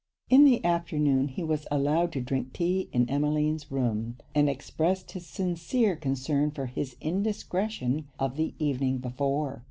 [0.31, 5.27] In the afternoon, he was allowed to drink tea in Emmeline's room, and expressed his
[5.27, 9.59] sincere concern for his indiscretion of the evening before.